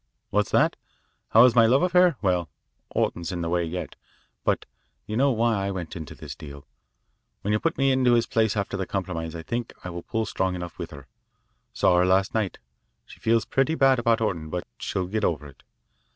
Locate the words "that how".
0.49-1.43